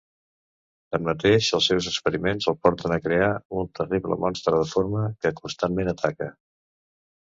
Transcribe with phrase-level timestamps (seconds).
[0.95, 6.37] Tanmateix, els seus experiments el porten a crear un terrible monstre deforme; que constantment ataca.